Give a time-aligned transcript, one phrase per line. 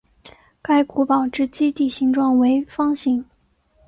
[0.63, 3.23] 该古堡之基地形状为方形。